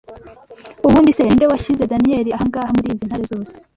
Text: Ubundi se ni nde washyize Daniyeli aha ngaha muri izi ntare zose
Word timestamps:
Ubundi 0.87 1.15
se 1.15 1.21
ni 1.23 1.33
nde 1.35 1.45
washyize 1.51 1.89
Daniyeli 1.91 2.31
aha 2.35 2.45
ngaha 2.49 2.75
muri 2.77 2.87
izi 2.93 3.05
ntare 3.09 3.23
zose 3.31 3.53